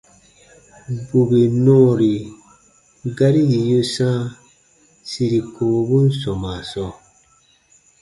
Bù 1.07 1.19
bè 1.29 1.41
nɔɔri 1.63 2.13
gari 3.17 3.41
yì 3.51 3.59
yu 3.69 3.81
sãa 3.93 4.19
siri 5.09 5.39
kowobun 5.53 6.05
sɔmaa 6.21 6.59
sɔɔ, 6.71 6.91